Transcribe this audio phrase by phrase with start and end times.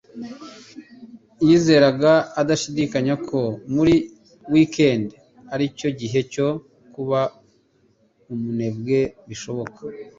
[1.47, 2.11] Yizeraga
[2.41, 3.39] adashidikanya ko
[3.73, 3.95] muri
[4.51, 5.15] wikendi
[5.53, 6.47] aricyo gihe cyo
[6.93, 7.19] kuba
[8.33, 9.81] umunebwe bishoboka